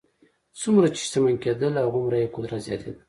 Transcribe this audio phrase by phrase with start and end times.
[0.61, 2.99] څومره چې شتمن کېدل هغومره یې قدرت زیاتېده.